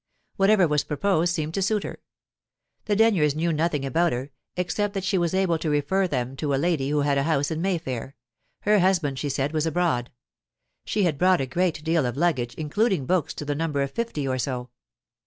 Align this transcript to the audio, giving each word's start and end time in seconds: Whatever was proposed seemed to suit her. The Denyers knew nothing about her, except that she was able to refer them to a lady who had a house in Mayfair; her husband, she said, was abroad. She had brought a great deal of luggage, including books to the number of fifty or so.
Whatever 0.35 0.67
was 0.67 0.83
proposed 0.83 1.31
seemed 1.31 1.53
to 1.53 1.61
suit 1.61 1.83
her. 1.83 1.99
The 2.85 2.95
Denyers 2.95 3.35
knew 3.35 3.53
nothing 3.53 3.85
about 3.85 4.11
her, 4.11 4.31
except 4.57 4.95
that 4.95 5.03
she 5.03 5.15
was 5.19 5.35
able 5.35 5.59
to 5.59 5.69
refer 5.69 6.07
them 6.07 6.35
to 6.37 6.55
a 6.55 6.55
lady 6.55 6.89
who 6.89 7.01
had 7.01 7.19
a 7.19 7.29
house 7.29 7.51
in 7.51 7.61
Mayfair; 7.61 8.15
her 8.61 8.79
husband, 8.79 9.19
she 9.19 9.29
said, 9.29 9.53
was 9.53 9.67
abroad. 9.67 10.09
She 10.85 11.03
had 11.03 11.19
brought 11.19 11.39
a 11.39 11.45
great 11.45 11.83
deal 11.83 12.07
of 12.07 12.17
luggage, 12.17 12.55
including 12.55 13.05
books 13.05 13.35
to 13.35 13.45
the 13.45 13.53
number 13.53 13.83
of 13.83 13.91
fifty 13.91 14.27
or 14.27 14.39
so. 14.39 14.71